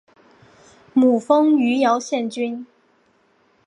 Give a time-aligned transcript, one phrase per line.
[0.95, 2.65] 母封余姚县君。